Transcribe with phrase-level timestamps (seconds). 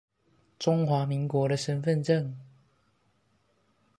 [0.57, 2.33] 中華民國的身分證